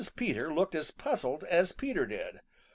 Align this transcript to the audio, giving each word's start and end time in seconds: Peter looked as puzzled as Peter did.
Peter 0.15 0.51
looked 0.51 0.73
as 0.73 0.89
puzzled 0.89 1.43
as 1.43 1.71
Peter 1.73 2.07
did. 2.07 2.41